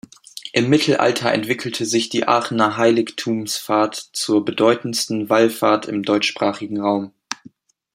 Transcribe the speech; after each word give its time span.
Im 0.51 0.67
Mittelalter 0.67 1.31
entwickelte 1.31 1.85
sich 1.85 2.09
die 2.09 2.27
Aachener 2.27 2.75
Heiligtumsfahrt 2.75 3.97
zur 4.13 4.43
bedeutendsten 4.43 5.29
Wallfahrt 5.29 5.85
im 5.85 6.01
deutschsprachigen 6.01 6.81
Raum. 6.81 7.13